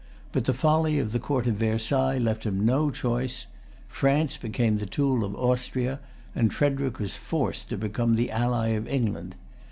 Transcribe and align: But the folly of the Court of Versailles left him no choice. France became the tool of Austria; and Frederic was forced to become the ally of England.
But 0.31 0.45
the 0.45 0.53
folly 0.55 0.97
of 0.97 1.11
the 1.11 1.19
Court 1.19 1.45
of 1.45 1.57
Versailles 1.57 2.17
left 2.17 2.43
him 2.43 2.65
no 2.65 2.89
choice. 2.89 3.45
France 3.87 4.35
became 4.35 4.79
the 4.79 4.87
tool 4.87 5.23
of 5.23 5.35
Austria; 5.35 5.99
and 6.33 6.51
Frederic 6.51 6.97
was 6.97 7.17
forced 7.17 7.69
to 7.69 7.77
become 7.77 8.15
the 8.15 8.31
ally 8.31 8.69
of 8.69 8.87
England. 8.87 9.35